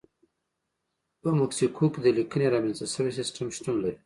په 1.21 1.29
مکسیکو 1.39 1.85
کې 1.93 1.99
د 2.01 2.07
لیکنې 2.17 2.47
رامنځته 2.53 2.85
شوی 2.93 3.11
سیستم 3.19 3.47
شتون 3.55 3.75
لري. 3.83 3.97